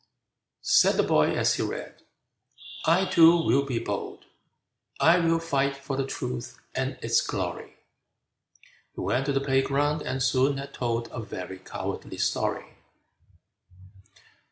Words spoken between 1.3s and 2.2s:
as he read,